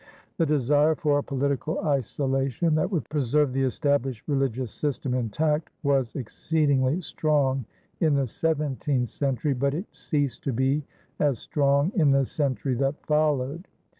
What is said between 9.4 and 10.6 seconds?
but it ceased to